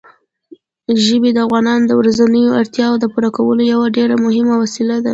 [1.05, 5.09] ژبې د افغانانو د ورځنیو اړتیاوو د پوره کولو یوه ډېره مهمه وسیله ده.